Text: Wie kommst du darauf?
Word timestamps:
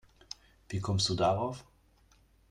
Wie 0.69 0.79
kommst 0.79 1.09
du 1.09 1.13
darauf? 1.15 1.63